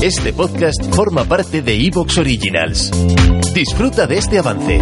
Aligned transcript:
Este 0.00 0.32
podcast 0.32 0.94
forma 0.94 1.24
parte 1.24 1.60
de 1.60 1.74
Evox 1.74 2.18
Originals. 2.18 2.92
Disfruta 3.52 4.06
de 4.06 4.18
este 4.18 4.38
avance. 4.38 4.80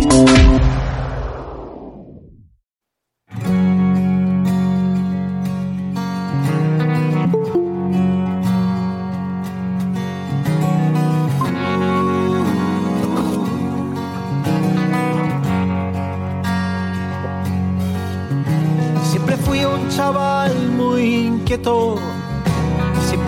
Siempre 19.10 19.36
fui 19.38 19.64
un 19.64 19.88
chaval 19.88 20.72
muy 20.72 21.26
inquieto, 21.26 21.98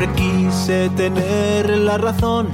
quise 0.07 0.89
tener 0.91 1.69
la 1.71 1.99
razón. 1.99 2.49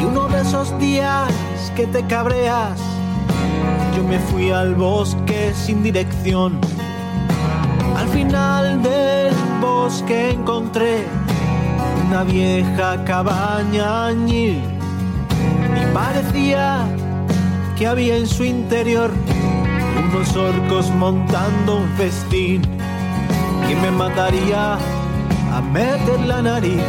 Y 0.00 0.04
uno 0.04 0.28
de 0.28 0.40
esos 0.40 0.76
días 0.78 1.30
que 1.76 1.86
te 1.86 2.04
cabreas, 2.06 2.78
yo 3.96 4.02
me 4.02 4.18
fui 4.18 4.50
al 4.50 4.74
bosque 4.74 5.52
sin 5.54 5.82
dirección. 5.82 6.58
Al 7.96 8.08
final 8.08 8.82
del 8.82 9.34
bosque 9.60 10.30
encontré 10.30 11.04
una 12.06 12.24
vieja 12.24 13.04
cabaña 13.04 14.06
añil 14.06 14.60
y 15.80 15.94
parecía 15.94 16.86
que 17.78 17.86
había 17.86 18.16
en 18.16 18.26
su 18.26 18.44
interior 18.44 19.10
unos 20.12 20.34
orcos 20.34 20.90
montando 20.90 21.76
un 21.76 21.88
festín 21.96 22.62
que 23.68 23.76
me 23.76 23.90
mataría 23.90 24.76
meter 25.62 26.20
la 26.20 26.42
nariz, 26.42 26.82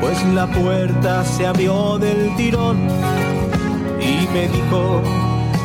pues 0.00 0.24
la 0.34 0.46
puerta 0.46 1.24
se 1.24 1.46
abrió 1.46 1.98
del 1.98 2.34
tirón 2.36 2.78
y 4.00 4.28
me 4.32 4.48
dijo 4.48 5.02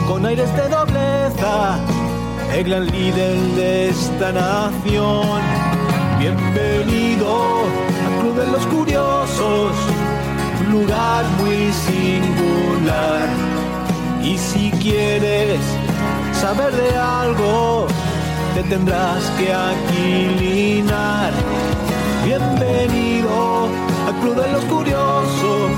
con 0.08 0.26
aires 0.26 0.54
de 0.56 0.70
nobleza, 0.70 1.80
el 2.54 2.64
gran 2.64 2.86
líder 2.88 3.38
de 3.56 3.90
esta 3.90 4.32
nación, 4.32 5.42
bienvenido 6.20 7.64
al 8.06 8.22
Club 8.22 8.36
de 8.36 8.52
los 8.52 8.66
Curiosos, 8.68 9.72
lugar 10.72 11.26
muy 11.40 11.72
singular. 11.72 13.28
Y 14.24 14.38
si 14.38 14.72
quieres 14.72 15.60
saber 16.34 16.74
de 16.74 16.98
algo, 16.98 17.88
te 18.56 18.64
tendrás 18.64 19.24
que 19.38 19.54
aquilinar. 19.54 21.32
Bienvenido 22.24 23.70
al 24.08 24.14
Club 24.20 24.36
de 24.36 24.52
los 24.52 24.64
Curiosos, 24.66 25.72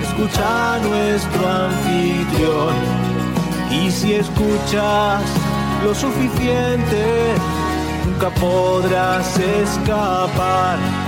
escucha 0.00 0.74
a 0.74 0.78
nuestro 0.78 1.48
anfitrión. 1.48 2.74
Y 3.70 3.90
si 3.90 4.14
escuchas 4.14 5.22
lo 5.84 5.94
suficiente, 5.94 7.34
nunca 8.06 8.30
podrás 8.30 9.38
escapar. 9.38 11.05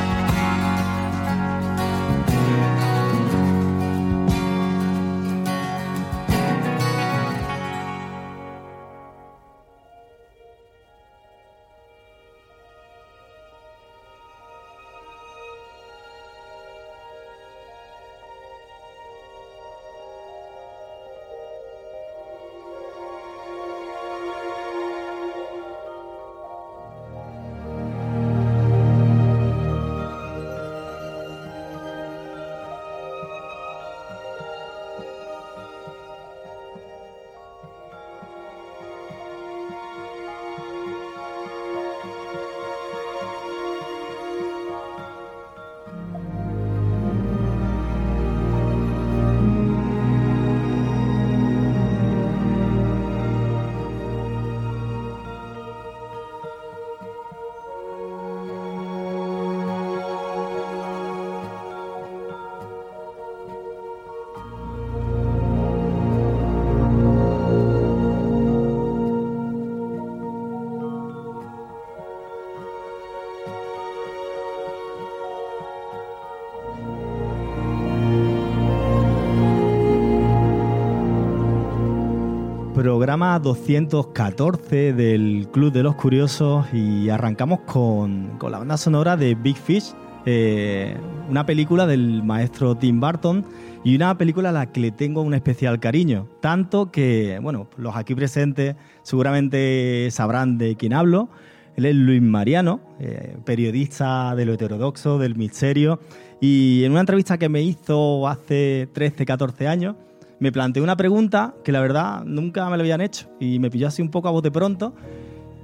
Programa 83.18 83.40
214 83.40 84.92
del 84.92 85.48
Club 85.50 85.72
de 85.72 85.82
los 85.82 85.96
Curiosos 85.96 86.66
y 86.72 87.10
arrancamos 87.10 87.58
con, 87.66 88.38
con 88.38 88.52
la 88.52 88.58
banda 88.58 88.76
sonora 88.76 89.16
de 89.16 89.34
Big 89.34 89.56
Fish, 89.56 89.92
eh, 90.24 90.96
una 91.28 91.44
película 91.44 91.88
del 91.88 92.22
maestro 92.22 92.76
Tim 92.76 93.00
Burton 93.00 93.44
y 93.82 93.96
una 93.96 94.16
película 94.16 94.50
a 94.50 94.52
la 94.52 94.70
que 94.70 94.78
le 94.78 94.92
tengo 94.92 95.22
un 95.22 95.34
especial 95.34 95.80
cariño, 95.80 96.28
tanto 96.40 96.92
que, 96.92 97.40
bueno, 97.42 97.66
los 97.76 97.96
aquí 97.96 98.14
presentes 98.14 98.76
seguramente 99.02 100.08
sabrán 100.12 100.56
de 100.56 100.76
quién 100.76 100.92
hablo. 100.92 101.28
Él 101.74 101.86
es 101.86 101.96
Luis 101.96 102.22
Mariano, 102.22 102.78
eh, 103.00 103.36
periodista 103.44 104.36
de 104.36 104.44
lo 104.44 104.52
heterodoxo, 104.52 105.18
del 105.18 105.34
misterio, 105.34 105.98
y 106.40 106.84
en 106.84 106.92
una 106.92 107.00
entrevista 107.00 107.36
que 107.36 107.48
me 107.48 107.62
hizo 107.62 108.28
hace 108.28 108.88
13, 108.92 109.26
14 109.26 109.66
años, 109.66 109.96
me 110.40 110.52
planteé 110.52 110.82
una 110.82 110.96
pregunta 110.96 111.54
que 111.64 111.72
la 111.72 111.80
verdad 111.80 112.24
nunca 112.24 112.68
me 112.70 112.76
la 112.76 112.82
habían 112.82 113.00
hecho 113.00 113.28
y 113.40 113.58
me 113.58 113.70
pilló 113.70 113.88
así 113.88 114.02
un 114.02 114.10
poco 114.10 114.28
a 114.28 114.30
bote 114.30 114.50
pronto 114.50 114.94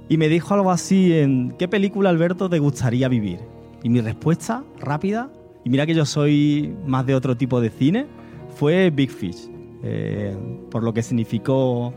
y 0.09 0.17
me 0.17 0.27
dijo 0.29 0.53
algo 0.53 0.71
así 0.71 1.13
en 1.13 1.55
¿qué 1.57 1.67
película 1.67 2.09
Alberto 2.09 2.49
te 2.49 2.59
gustaría 2.59 3.07
vivir? 3.07 3.39
Y 3.83 3.89
mi 3.89 4.01
respuesta 4.01 4.63
rápida, 4.79 5.29
y 5.63 5.69
mira 5.69 5.85
que 5.85 5.93
yo 5.93 6.05
soy 6.05 6.75
más 6.85 7.05
de 7.05 7.15
otro 7.15 7.37
tipo 7.37 7.61
de 7.61 7.69
cine, 7.69 8.07
fue 8.55 8.89
Big 8.89 9.11
Fish, 9.11 9.49
eh, 9.83 10.35
por 10.69 10.83
lo 10.83 10.93
que 10.93 11.01
significó 11.01 11.93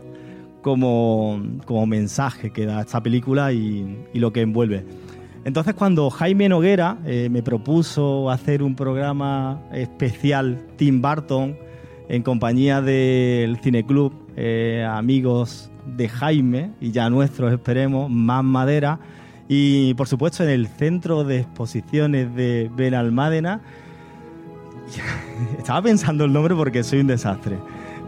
como, 0.61 1.41
como 1.65 1.85
mensaje 1.85 2.51
que 2.51 2.65
da 2.65 2.81
esta 2.81 3.01
película 3.01 3.51
y, 3.53 4.05
y 4.13 4.19
lo 4.19 4.31
que 4.33 4.41
envuelve. 4.41 4.85
Entonces 5.45 5.73
cuando 5.73 6.09
Jaime 6.09 6.49
Noguera 6.49 6.99
eh, 7.05 7.29
me 7.31 7.41
propuso 7.41 8.29
hacer 8.29 8.61
un 8.61 8.75
programa 8.75 9.63
especial 9.71 10.65
Tim 10.75 11.01
Burton, 11.01 11.57
en 12.09 12.23
compañía 12.23 12.81
del 12.81 13.57
Cineclub, 13.57 14.11
eh, 14.35 14.85
amigos 14.89 15.71
de 15.85 16.09
Jaime 16.09 16.71
y 16.81 16.91
ya 16.91 17.09
nuestros, 17.09 17.53
esperemos, 17.53 18.09
más 18.09 18.43
madera. 18.43 18.99
Y 19.47 19.93
por 19.93 20.07
supuesto 20.07 20.43
en 20.43 20.49
el 20.49 20.67
centro 20.67 21.23
de 21.23 21.39
exposiciones 21.41 22.35
de 22.35 22.69
Benalmádena. 22.75 23.61
Estaba 25.57 25.83
pensando 25.83 26.25
el 26.25 26.33
nombre 26.33 26.55
porque 26.55 26.83
soy 26.83 26.99
un 26.99 27.07
desastre. 27.07 27.57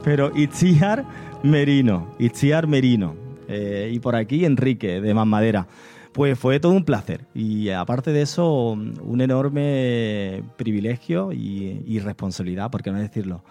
Pero 0.03 0.35
Itziar 0.35 1.05
Merino, 1.43 2.07
Itziar 2.17 2.65
Merino. 2.65 3.15
Eh, 3.47 3.91
y 3.93 3.99
por 3.99 4.15
aquí 4.15 4.45
Enrique 4.45 4.99
de 4.99 5.13
Más 5.13 5.27
Madera. 5.27 5.67
Pues 6.11 6.37
fue 6.37 6.59
todo 6.59 6.73
un 6.73 6.83
placer 6.83 7.21
y 7.33 7.69
aparte 7.69 8.11
de 8.11 8.23
eso, 8.23 8.71
un 8.71 9.21
enorme 9.21 10.43
privilegio 10.57 11.31
y, 11.31 11.83
y 11.87 11.99
responsabilidad, 11.99 12.69
por 12.69 12.83
qué 12.83 12.91
no 12.91 12.99
decirlo. 12.99 13.43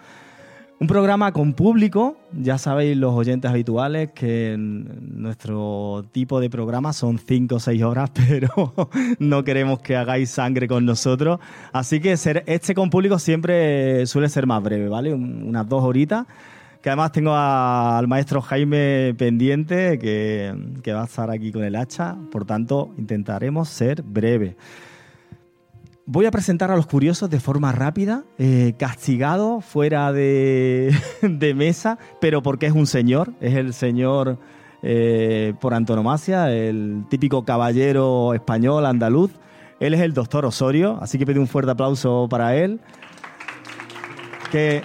Un 0.81 0.87
programa 0.87 1.31
con 1.31 1.53
público, 1.53 2.17
ya 2.33 2.57
sabéis 2.57 2.97
los 2.97 3.13
oyentes 3.13 3.51
habituales 3.51 4.13
que 4.15 4.55
nuestro 4.57 6.03
tipo 6.11 6.39
de 6.39 6.49
programa 6.49 6.91
son 6.91 7.19
5 7.19 7.53
o 7.53 7.59
6 7.59 7.83
horas, 7.83 8.09
pero 8.27 8.73
no 9.19 9.43
queremos 9.43 9.79
que 9.81 9.95
hagáis 9.95 10.31
sangre 10.31 10.67
con 10.67 10.83
nosotros. 10.83 11.39
Así 11.71 11.99
que 11.99 12.17
ser, 12.17 12.43
este 12.47 12.73
con 12.73 12.89
público 12.89 13.19
siempre 13.19 14.07
suele 14.07 14.27
ser 14.27 14.47
más 14.47 14.63
breve, 14.63 14.89
¿vale? 14.89 15.13
Unas 15.13 15.69
dos 15.69 15.83
horitas. 15.83 16.25
Que 16.81 16.89
además 16.89 17.11
tengo 17.11 17.35
al 17.35 18.07
maestro 18.07 18.41
Jaime 18.41 19.13
pendiente 19.15 19.99
que, 19.99 20.51
que 20.81 20.93
va 20.93 21.03
a 21.03 21.05
estar 21.05 21.29
aquí 21.29 21.51
con 21.51 21.63
el 21.63 21.75
hacha, 21.75 22.17
por 22.31 22.43
tanto 22.43 22.91
intentaremos 22.97 23.69
ser 23.69 24.01
breve. 24.01 24.57
Voy 26.07 26.25
a 26.25 26.31
presentar 26.31 26.71
a 26.71 26.75
los 26.75 26.87
curiosos 26.87 27.29
de 27.29 27.39
forma 27.39 27.71
rápida, 27.71 28.23
eh, 28.39 28.73
castigado, 28.77 29.61
fuera 29.61 30.11
de, 30.13 30.93
mesa, 31.55 31.99
pero 32.19 32.41
porque 32.41 32.65
es 32.65 32.73
un 32.73 32.87
señor, 32.87 33.33
es 33.39 33.55
el 33.55 33.73
señor 33.73 34.39
eh, 34.81 35.53
por 35.61 35.73
antonomasia, 35.73 36.51
el 36.51 37.05
típico 37.09 37.45
caballero 37.45 38.33
español, 38.33 38.85
andaluz. 38.85 39.31
Él 39.79 39.93
es 39.93 40.01
el 40.01 40.13
doctor 40.13 40.45
Osorio, 40.45 40.97
así 41.01 41.17
que 41.17 41.25
pido 41.25 41.39
un 41.39 41.47
fuerte 41.47 41.71
aplauso 41.71 42.27
para 42.29 42.55
él. 42.55 42.79
Que 44.51 44.83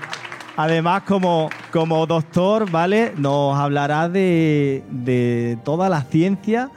además, 0.57 1.03
como, 1.03 1.51
como 1.73 2.07
doctor, 2.07 2.71
¿vale? 2.71 3.13
Nos 3.17 3.59
hablará 3.59 4.09
de, 4.09 4.85
de 4.91 5.59
toda 5.65 5.89
la 5.89 6.03
ciencia 6.03 6.71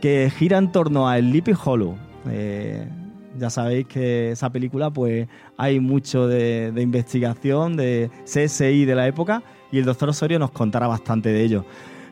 que 0.00 0.30
gira 0.34 0.58
en 0.58 0.70
torno 0.70 1.08
a 1.08 1.18
Sleepy 1.18 1.52
Hollow. 1.64 1.96
Eh, 2.28 2.88
ya 3.38 3.50
sabéis 3.50 3.86
que 3.86 4.32
esa 4.32 4.50
película, 4.50 4.90
pues 4.90 5.28
hay 5.56 5.80
mucho 5.80 6.26
de, 6.28 6.72
de 6.72 6.82
investigación, 6.82 7.76
de 7.76 8.10
CSI 8.24 8.84
de 8.84 8.94
la 8.94 9.06
época, 9.06 9.42
y 9.70 9.78
el 9.78 9.84
doctor 9.84 10.08
Osorio 10.08 10.38
nos 10.38 10.50
contará 10.50 10.86
bastante 10.86 11.30
de 11.30 11.42
ello. 11.42 11.64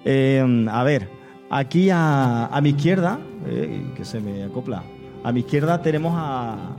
Eh, 0.04 0.66
a 0.70 0.82
ver, 0.82 1.08
aquí 1.50 1.90
a, 1.90 2.46
a 2.46 2.60
mi 2.60 2.70
izquierda, 2.70 3.18
eh, 3.46 3.92
que 3.96 4.04
se 4.04 4.20
me 4.20 4.44
acopla, 4.44 4.82
a 5.22 5.32
mi 5.32 5.40
izquierda 5.40 5.80
tenemos 5.80 6.12
a 6.14 6.76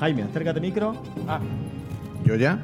Jaime, 0.00 0.22
acércate 0.22 0.60
micro. 0.60 0.94
Ah, 1.28 1.40
¿Yo 2.24 2.34
ya? 2.34 2.62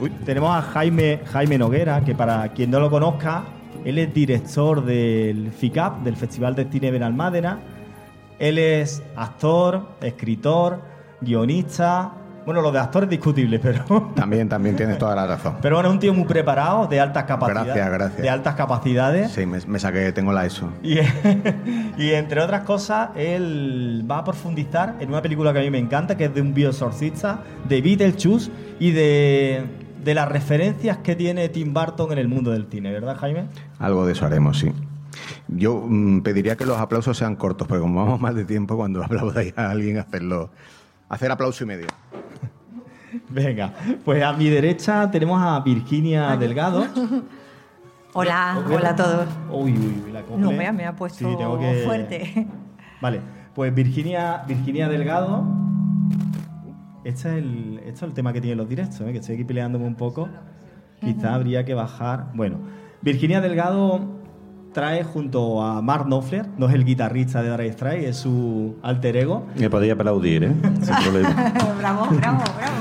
Uy, 0.00 0.10
tenemos 0.24 0.54
a 0.54 0.62
Jaime, 0.62 1.20
Jaime 1.26 1.58
Noguera, 1.58 2.00
que 2.04 2.14
para 2.14 2.48
quien 2.52 2.70
no 2.70 2.80
lo 2.80 2.90
conozca, 2.90 3.44
él 3.84 3.98
es 3.98 4.14
director 4.14 4.84
del 4.84 5.52
FICAP, 5.52 6.02
del 6.04 6.16
Festival 6.16 6.54
de 6.54 6.64
Cine 6.64 6.90
Benalmádena. 6.90 7.58
Él 8.38 8.58
es 8.58 9.02
actor, 9.16 9.96
escritor, 10.00 10.80
guionista. 11.20 12.12
Bueno, 12.44 12.60
lo 12.60 12.70
de 12.70 12.78
actor 12.78 13.04
es 13.04 13.08
discutible, 13.08 13.58
pero. 13.58 14.12
también, 14.16 14.48
también 14.48 14.76
tienes 14.76 14.98
toda 14.98 15.14
la 15.14 15.26
razón. 15.26 15.56
Pero 15.62 15.76
bueno, 15.76 15.88
es 15.88 15.94
un 15.94 16.00
tío 16.00 16.12
muy 16.12 16.24
preparado, 16.24 16.86
de 16.86 17.00
altas 17.00 17.24
capacidades. 17.24 17.74
Gracias, 17.74 17.90
gracias. 17.90 18.22
De 18.22 18.28
altas 18.28 18.54
capacidades. 18.54 19.30
Sí, 19.30 19.46
me, 19.46 19.58
me 19.66 19.78
saqué, 19.78 20.12
tengo 20.12 20.32
la 20.32 20.44
ESO. 20.44 20.68
Y, 20.82 20.98
y 21.98 22.12
entre 22.12 22.42
otras 22.42 22.62
cosas, 22.62 23.10
él 23.16 24.04
va 24.10 24.18
a 24.18 24.24
profundizar 24.24 24.96
en 25.00 25.08
una 25.08 25.22
película 25.22 25.52
que 25.52 25.60
a 25.60 25.62
mí 25.62 25.70
me 25.70 25.78
encanta, 25.78 26.16
que 26.16 26.26
es 26.26 26.34
de 26.34 26.42
un 26.42 26.52
biosorcista, 26.52 27.40
de 27.66 27.80
Beetlejuice 27.80 28.50
y 28.78 28.90
de, 28.90 29.64
de 30.04 30.14
las 30.14 30.28
referencias 30.28 30.98
que 30.98 31.16
tiene 31.16 31.48
Tim 31.48 31.72
Burton 31.72 32.12
en 32.12 32.18
el 32.18 32.28
mundo 32.28 32.50
del 32.50 32.66
cine, 32.70 32.92
¿verdad, 32.92 33.16
Jaime? 33.16 33.46
Algo 33.78 34.04
de 34.04 34.12
eso 34.12 34.26
haremos, 34.26 34.58
sí. 34.58 34.70
Yo 35.56 35.84
mm, 35.86 36.20
pediría 36.22 36.56
que 36.56 36.64
los 36.66 36.78
aplausos 36.78 37.16
sean 37.16 37.36
cortos, 37.36 37.66
porque 37.68 37.80
como 37.80 38.04
vamos 38.04 38.20
más 38.20 38.34
de 38.34 38.44
tiempo, 38.44 38.76
cuando 38.76 39.02
aplaudáis 39.04 39.56
a 39.56 39.70
alguien, 39.70 39.98
hacerlo. 39.98 40.50
Hacer 41.08 41.30
aplauso 41.30 41.64
y 41.64 41.66
medio. 41.66 41.86
Venga, 43.28 43.72
pues 44.04 44.22
a 44.22 44.32
mi 44.32 44.48
derecha 44.48 45.08
tenemos 45.10 45.40
a 45.40 45.60
Virginia 45.60 46.36
Delgado. 46.36 46.84
Hola, 48.12 48.62
hola 48.72 48.90
a 48.90 48.96
todos. 48.96 49.26
Uy, 49.50 49.72
uy, 49.72 50.02
uy, 50.06 50.12
la 50.12 50.20
acople. 50.20 50.42
No, 50.42 50.52
me, 50.52 50.70
me 50.72 50.84
ha 50.86 50.94
puesto 50.94 51.18
Sí, 51.28 51.36
tengo 51.36 51.58
que- 51.58 51.82
fuerte. 51.84 52.46
Vale, 53.00 53.20
pues 53.54 53.74
Virginia, 53.74 54.42
Virginia 54.46 54.88
Delgado. 54.88 55.44
Este 57.04 57.28
es, 57.28 57.34
el, 57.44 57.78
este 57.80 57.90
es 57.92 58.02
el 58.02 58.12
tema 58.14 58.32
que 58.32 58.40
tienen 58.40 58.58
los 58.58 58.68
directos, 58.68 59.00
¿eh? 59.02 59.12
que 59.12 59.18
estoy 59.18 59.34
aquí 59.34 59.44
peleándome 59.44 59.84
un 59.86 59.94
poco. 59.94 60.28
Quizá 61.00 61.34
habría 61.34 61.64
que 61.64 61.74
bajar. 61.74 62.28
Bueno, 62.34 62.58
Virginia 63.02 63.40
Delgado 63.42 64.13
trae 64.74 65.02
junto 65.04 65.62
a 65.62 65.80
Mark 65.80 66.04
Knopfler, 66.04 66.46
no 66.58 66.68
es 66.68 66.74
el 66.74 66.84
guitarrista 66.84 67.42
de 67.42 67.50
Dire 67.50 67.68
Strike, 67.68 68.04
es 68.08 68.18
su 68.18 68.76
alter 68.82 69.16
ego. 69.16 69.46
Me 69.56 69.70
podía 69.70 69.94
aplaudir, 69.94 70.44
¿eh? 70.44 70.52
Sin 70.82 70.94
problema. 70.96 71.52
bravo, 71.78 72.06
bravo, 72.10 72.42
bravo. 72.58 72.74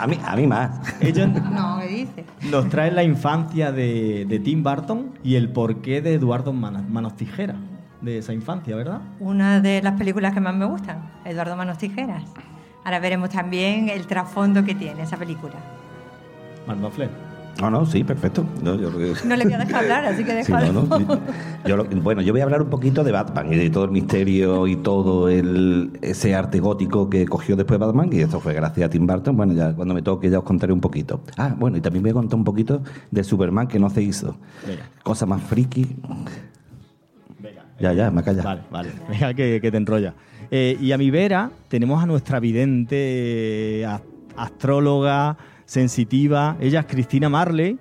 A, 0.00 0.06
mí, 0.06 0.18
a 0.24 0.36
mí 0.36 0.46
más. 0.46 0.70
Ellos 1.00 1.28
No, 1.28 1.80
¿qué 1.80 1.88
dices? 1.88 2.24
nos 2.50 2.68
traen 2.68 2.94
la 2.94 3.02
infancia 3.02 3.72
de, 3.72 4.24
de 4.28 4.38
Tim 4.38 4.62
Burton 4.62 5.10
y 5.24 5.34
el 5.34 5.48
porqué 5.50 6.00
de 6.00 6.14
Eduardo 6.14 6.52
Manos, 6.52 6.88
Manos 6.88 7.16
Tijera, 7.16 7.56
de 8.00 8.18
esa 8.18 8.32
infancia, 8.32 8.76
¿verdad? 8.76 9.00
Una 9.18 9.60
de 9.60 9.82
las 9.82 9.94
películas 9.98 10.32
que 10.32 10.40
más 10.40 10.54
me 10.54 10.64
gustan, 10.64 11.10
Eduardo 11.24 11.56
Manos 11.56 11.76
Tijeras. 11.78 12.22
Ahora 12.84 13.00
veremos 13.00 13.30
también 13.30 13.88
el 13.88 14.06
trasfondo 14.06 14.64
que 14.64 14.74
tiene 14.76 15.02
esa 15.02 15.16
película. 15.16 15.54
Mark 16.66 16.78
Knopfler. 16.78 17.31
No, 17.60 17.70
no, 17.70 17.86
sí, 17.86 18.02
perfecto. 18.02 18.44
No, 18.62 18.74
yo 18.74 18.90
No 19.24 19.36
le 19.36 19.44
voy 19.44 19.52
a 19.52 19.58
dejar 19.58 19.82
hablar, 19.84 20.04
así 20.06 20.24
que 20.24 20.30
Sí, 20.44 20.52
déjalo. 20.52 20.72
no, 20.72 20.82
no. 20.82 20.98
Yo- 20.98 21.20
yo 21.68 21.76
lo- 21.76 21.84
bueno, 21.84 22.20
yo 22.22 22.32
voy 22.32 22.40
a 22.40 22.44
hablar 22.44 22.62
un 22.62 22.70
poquito 22.70 23.04
de 23.04 23.12
Batman 23.12 23.52
y 23.52 23.56
de 23.56 23.70
todo 23.70 23.84
el 23.84 23.90
misterio 23.92 24.66
y 24.66 24.76
todo 24.76 25.28
el, 25.28 25.90
ese 26.02 26.34
arte 26.34 26.58
gótico 26.58 27.08
que 27.08 27.24
cogió 27.26 27.54
después 27.54 27.78
Batman 27.78 28.08
y 28.12 28.20
esto 28.20 28.40
fue 28.40 28.54
gracias 28.54 28.86
a 28.86 28.90
Tim 28.90 29.06
Burton. 29.06 29.36
Bueno, 29.36 29.52
ya 29.52 29.72
cuando 29.74 29.94
me 29.94 30.02
toque 30.02 30.28
ya 30.30 30.38
os 30.38 30.44
contaré 30.44 30.72
un 30.72 30.80
poquito. 30.80 31.20
Ah, 31.36 31.54
bueno, 31.56 31.76
y 31.76 31.80
también 31.80 32.02
voy 32.02 32.10
a 32.10 32.14
contar 32.14 32.36
un 32.38 32.44
poquito 32.44 32.82
de 33.10 33.22
Superman 33.22 33.68
que 33.68 33.78
no 33.78 33.90
se 33.90 34.02
hizo. 34.02 34.36
Venga. 34.66 34.88
Cosa 35.04 35.26
más 35.26 35.42
friki. 35.42 35.86
Venga. 37.38 37.64
Ya, 37.78 37.92
ya, 37.92 38.10
me 38.10 38.22
calla. 38.24 38.42
Vale, 38.42 38.62
vale. 38.72 38.88
Venga, 39.08 39.34
que, 39.34 39.60
que 39.60 39.70
te 39.70 39.76
enrolla. 39.76 40.14
Eh, 40.50 40.76
y 40.80 40.90
a 40.92 40.98
mi 40.98 41.10
vera 41.10 41.50
tenemos 41.68 42.02
a 42.02 42.06
nuestra 42.06 42.40
vidente 42.40 43.86
astróloga, 44.36 45.36
sensitiva. 45.64 46.56
Ella 46.60 46.80
es 46.80 46.86
Cristina 46.86 47.28
Marley. 47.28 47.78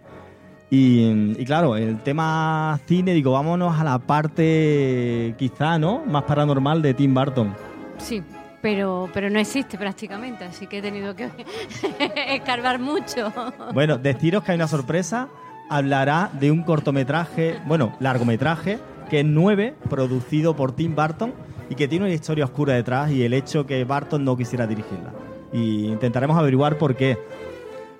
Y, 0.69 1.35
y 1.37 1.45
claro, 1.45 1.75
el 1.75 1.99
tema 2.01 2.79
cine, 2.85 3.13
digo, 3.13 3.33
vámonos 3.33 3.77
a 3.77 3.83
la 3.83 3.99
parte 3.99 5.35
quizá, 5.37 5.77
¿no? 5.77 6.03
Más 6.05 6.23
paranormal 6.23 6.81
de 6.81 6.93
Tim 6.93 7.13
Burton. 7.13 7.53
Sí, 7.97 8.23
pero, 8.61 9.09
pero 9.13 9.29
no 9.29 9.39
existe 9.39 9.77
prácticamente, 9.77 10.45
así 10.45 10.67
que 10.67 10.77
he 10.77 10.81
tenido 10.81 11.15
que 11.15 11.29
escarbar 12.27 12.79
mucho. 12.79 13.33
Bueno, 13.73 13.97
deciros 13.97 14.43
que 14.43 14.51
hay 14.51 14.55
una 14.55 14.67
sorpresa. 14.67 15.27
Hablará 15.69 16.29
de 16.33 16.51
un 16.51 16.63
cortometraje, 16.63 17.59
bueno, 17.65 17.95
largometraje, 17.99 18.79
que 19.09 19.21
es 19.21 19.25
9, 19.25 19.75
producido 19.89 20.55
por 20.55 20.73
Tim 20.73 20.95
Burton 20.95 21.33
y 21.69 21.75
que 21.75 21.87
tiene 21.87 22.05
una 22.05 22.13
historia 22.13 22.45
oscura 22.45 22.73
detrás 22.73 23.11
y 23.11 23.23
el 23.23 23.33
hecho 23.33 23.65
que 23.65 23.83
Burton 23.85 24.23
no 24.25 24.35
quisiera 24.35 24.67
dirigirla. 24.67 25.13
Y 25.53 25.85
intentaremos 25.87 26.37
averiguar 26.37 26.77
por 26.77 26.95
qué. 26.95 27.17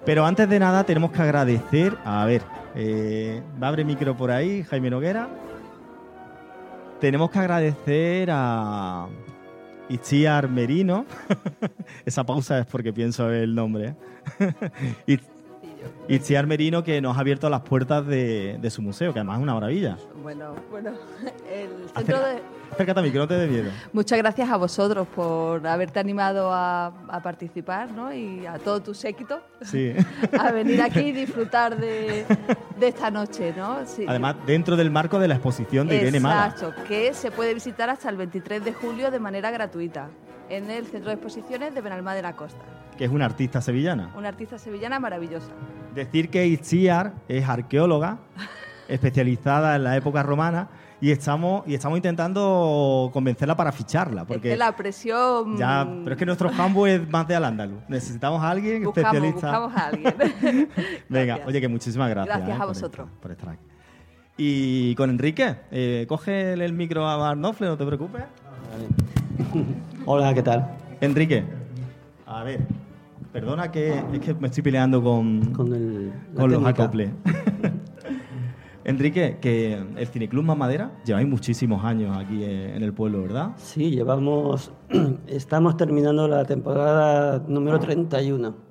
Pero 0.06 0.25
antes 0.25 0.50
de 0.50 0.59
nada 0.59 0.83
tenemos 0.83 1.12
que 1.12 1.21
agradecer, 1.21 1.98
a 2.03 2.25
ver, 2.25 2.42
eh, 2.75 3.42
va 3.62 3.68
a 3.68 3.69
abrir 3.69 3.86
micro 3.86 4.15
por 4.15 4.31
ahí, 4.31 4.63
Jaime 4.63 4.89
Noguera. 4.89 5.30
Tenemos 7.00 7.30
que 7.31 7.39
agradecer 7.39 8.30
a 8.31 9.07
Itziar 9.89 10.48
Merino. 10.48 11.06
Esa 12.06 12.24
pausa 12.24 12.59
es 12.59 12.65
porque 12.65 12.94
pienso 12.94 13.30
el 13.31 13.53
nombre. 13.53 13.96
¿eh? 14.39 14.55
Itz- 16.07 16.15
Itziar 16.15 16.47
Merino 16.47 16.83
que 16.83 17.01
nos 17.01 17.17
ha 17.17 17.19
abierto 17.21 17.50
las 17.50 17.61
puertas 17.61 18.05
de, 18.05 18.57
de 18.61 18.69
su 18.69 18.81
museo, 18.81 19.13
que 19.13 19.19
además 19.19 19.38
es 19.38 19.43
una 19.43 19.53
maravilla. 19.53 19.97
Bueno, 20.21 20.53
bueno, 20.69 20.91
el 21.51 21.69
centro 21.95 22.17
Acerca- 22.17 22.27
de... 22.27 22.41
Acércate 22.71 23.00
a 23.01 23.03
mí, 23.03 23.11
que 23.11 23.17
no 23.17 23.27
te 23.27 23.33
dé 23.33 23.47
miedo. 23.47 23.69
Muchas 23.91 24.17
gracias 24.17 24.50
a 24.50 24.55
vosotros 24.55 25.05
por 25.13 25.67
haberte 25.67 26.00
animado 26.00 26.53
a, 26.53 26.85
a 27.09 27.21
participar, 27.21 27.91
¿no? 27.91 28.13
Y 28.13 28.45
a 28.45 28.59
todo 28.59 28.81
tu 28.81 28.93
séquito 28.93 29.41
Sí. 29.61 29.93
a 30.39 30.51
venir 30.53 30.81
aquí 30.81 31.01
y 31.01 31.11
disfrutar 31.11 31.75
de, 31.77 32.25
de 32.79 32.88
esta 32.88 33.11
noche, 33.11 33.53
¿no? 33.57 33.85
Sí. 33.85 34.05
Además, 34.07 34.38
dentro 34.45 34.77
del 34.77 34.89
marco 34.89 35.19
de 35.19 35.27
la 35.27 35.33
exposición 35.35 35.88
de 35.89 35.97
Irene 35.97 36.21
Mala. 36.21 36.47
Exacto, 36.47 36.73
que 36.88 37.13
se 37.13 37.29
puede 37.31 37.53
visitar 37.53 37.89
hasta 37.89 38.09
el 38.09 38.15
23 38.15 38.63
de 38.63 38.71
julio 38.73 39.11
de 39.11 39.19
manera 39.19 39.51
gratuita 39.51 40.07
en 40.50 40.71
el 40.71 40.85
Centro 40.85 41.09
de 41.09 41.15
Exposiciones 41.15 41.73
de 41.75 41.81
Benalmá 41.81 42.13
de 42.15 42.21
la 42.21 42.38
Costa. 42.38 42.61
Que 43.01 43.05
es 43.05 43.12
una 43.12 43.25
artista 43.25 43.62
sevillana. 43.62 44.12
Una 44.15 44.27
artista 44.27 44.60
sevillana 44.60 45.00
maravillosa. 45.00 45.50
Decir 45.96 46.29
que 46.29 46.46
Itziar 46.46 47.13
es 47.27 47.50
arqueóloga, 47.50 48.20
especializada 48.88 49.75
en 49.75 49.86
la 49.86 49.98
época 49.98 50.22
romana, 50.22 50.70
y 51.01 51.10
estamos, 51.10 51.63
y 51.65 51.74
estamos 51.74 51.98
intentando 51.98 53.10
convencerla 53.12 53.58
para 53.58 53.72
ficharla. 53.72 54.22
Es 54.22 54.27
Porque 54.27 54.50
que 54.50 54.55
la 54.55 54.75
presión... 54.75 55.58
ya, 55.58 55.84
pero 56.03 56.12
es 56.12 56.20
que 56.20 56.27
nuestro 56.27 56.50
jambo 56.50 56.86
es 56.86 57.10
más 57.10 57.27
de 57.27 57.36
al 57.38 57.84
Necesitamos 57.88 58.39
a 58.43 58.51
alguien 58.51 58.84
buscamos, 58.84 59.15
especialista. 59.15 59.48
buscamos 59.60 59.81
a 59.81 59.88
alguien. 59.88 60.13
Venga, 61.10 61.25
Gracias. 61.25 61.48
oye, 61.48 61.60
que 61.62 61.67
muchísimas 61.67 62.08
gracias. 62.08 62.38
Gracias 62.38 62.50
eh, 62.55 62.62
a 62.62 62.65
por 62.65 62.67
vosotros. 62.67 63.08
estar- 63.08 63.20
Por 63.20 63.31
estar 63.31 63.50
aquí. 63.50 63.63
Y 64.38 64.93
con 64.93 65.10
Enrique, 65.10 65.55
eh, 65.72 66.05
coge 66.08 66.53
el 66.53 66.74
micro 66.74 67.08
a 67.08 67.17
Barnofle, 67.17 67.65
no 67.65 67.77
te 67.77 67.86
preocupes. 67.88 68.22
Hola, 70.05 70.36
¿qué 70.36 70.43
tal? 70.43 70.77
Enrique, 71.01 71.43
a 72.27 72.43
ver, 72.43 72.60
perdona 73.31 73.71
que 73.71 74.03
es 74.13 74.19
que 74.19 74.33
me 74.33 74.47
estoy 74.47 74.63
peleando 74.63 75.03
con, 75.03 75.53
Con, 75.53 75.73
el, 75.73 76.11
con 76.35 76.51
los 76.51 76.65
acoples. 76.65 77.11
Enrique, 78.83 79.38
que 79.39 79.73
el 79.73 80.07
Cineclub 80.07 80.43
Mamadera 80.43 80.91
lleváis 81.05 81.27
muchísimos 81.27 81.83
años 81.85 82.17
aquí 82.17 82.43
en 82.43 82.81
el 82.81 82.93
pueblo, 82.93 83.21
¿verdad? 83.21 83.51
Sí, 83.57 83.91
llevamos, 83.91 84.71
estamos 85.27 85.77
terminando 85.77 86.27
la 86.27 86.45
temporada 86.45 87.43
número 87.47 87.79
31. 87.79 88.70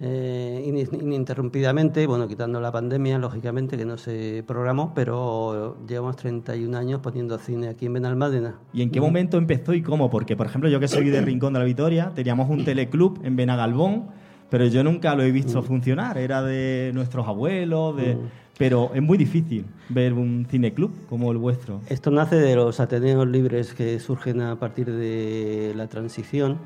Eh, 0.00 0.62
in- 0.66 1.00
ininterrumpidamente, 1.00 2.06
bueno, 2.06 2.28
quitando 2.28 2.60
la 2.60 2.70
pandemia, 2.70 3.18
lógicamente, 3.18 3.76
que 3.76 3.84
no 3.84 3.96
se 3.96 4.44
programó, 4.46 4.92
pero 4.94 5.78
llevamos 5.88 6.16
31 6.16 6.76
años 6.76 7.00
poniendo 7.00 7.38
cine 7.38 7.68
aquí 7.68 7.86
en 7.86 7.94
Benalmádena. 7.94 8.56
¿Y 8.72 8.82
en 8.82 8.90
qué 8.90 9.00
momento 9.00 9.38
empezó 9.38 9.72
y 9.74 9.82
cómo? 9.82 10.10
Porque, 10.10 10.36
por 10.36 10.46
ejemplo, 10.46 10.68
yo 10.68 10.80
que 10.80 10.88
soy 10.88 11.08
de 11.10 11.20
Rincón 11.22 11.54
de 11.54 11.58
la 11.60 11.64
Victoria, 11.64 12.12
teníamos 12.14 12.50
un 12.50 12.64
teleclub 12.64 13.20
en 13.24 13.36
Benagalbón, 13.36 14.06
pero 14.50 14.66
yo 14.66 14.84
nunca 14.84 15.14
lo 15.14 15.22
he 15.22 15.32
visto 15.32 15.62
funcionar. 15.62 16.18
Era 16.18 16.42
de 16.42 16.90
nuestros 16.94 17.26
abuelos, 17.26 17.96
de... 17.96 18.16
pero 18.58 18.90
es 18.94 19.02
muy 19.02 19.18
difícil 19.18 19.64
ver 19.88 20.12
un 20.12 20.46
cineclub 20.48 20.92
como 21.08 21.32
el 21.32 21.38
vuestro. 21.38 21.80
Esto 21.88 22.10
nace 22.10 22.36
de 22.36 22.54
los 22.54 22.78
Ateneos 22.80 23.26
libres 23.26 23.74
que 23.74 23.98
surgen 23.98 24.40
a 24.42 24.56
partir 24.56 24.92
de 24.92 25.72
la 25.74 25.88
transición, 25.88 26.58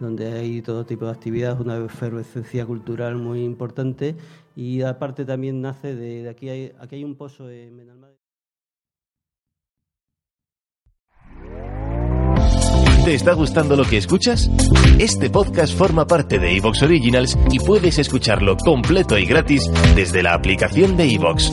donde 0.00 0.32
hay 0.32 0.62
todo 0.62 0.84
tipo 0.84 1.06
de 1.06 1.12
actividades, 1.12 1.60
una 1.60 1.76
efervescencia 1.84 2.66
cultural 2.66 3.16
muy 3.16 3.42
importante 3.42 4.16
y 4.56 4.82
aparte 4.82 5.24
también 5.24 5.60
nace 5.60 5.94
de, 5.94 6.28
aquí, 6.28 6.48
hay, 6.48 6.72
aquí 6.78 6.96
hay 6.96 7.04
un 7.04 7.16
pozo 7.16 7.50
en 7.50 7.76
Benalmádena. 7.76 8.24
¿Te 13.04 13.14
está 13.14 13.34
gustando 13.34 13.76
lo 13.76 13.84
que 13.84 13.98
escuchas? 13.98 14.50
Este 14.98 15.28
podcast 15.28 15.76
forma 15.76 16.06
parte 16.06 16.38
de 16.38 16.56
Evox 16.56 16.84
Originals 16.84 17.36
y 17.50 17.58
puedes 17.58 17.98
escucharlo 17.98 18.56
completo 18.56 19.18
y 19.18 19.26
gratis 19.26 19.70
desde 19.94 20.22
la 20.22 20.32
aplicación 20.32 20.96
de 20.96 21.12
Evox. 21.12 21.52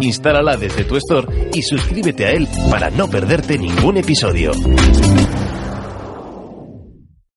Instálala 0.00 0.56
desde 0.56 0.82
tu 0.82 0.96
store 0.96 1.50
y 1.54 1.62
suscríbete 1.62 2.26
a 2.26 2.32
él 2.32 2.48
para 2.68 2.90
no 2.90 3.06
perderte 3.08 3.58
ningún 3.58 3.98
episodio. 3.98 4.50